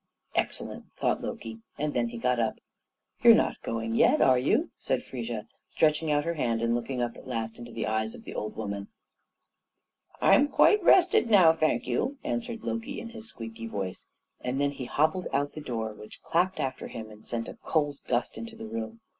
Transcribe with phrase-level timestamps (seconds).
[0.33, 2.55] "Excellent!" thought Loki, and then he got up.
[3.21, 7.15] "You're not going yet, are you?" said Frigga, stretching out her hand and looking up
[7.15, 8.87] at last into the eyes of the old woman.
[10.19, 14.07] "I'm quite rested now, thank you," answered Loki in his squeaky voice,
[14.39, 17.59] and then he hobbled out at the door, which clapped after him, and sent a
[17.61, 19.01] cold gust into the room.